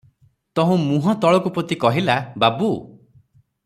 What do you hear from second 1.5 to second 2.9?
ପୋତି କହିଲା- "ବାବୁ!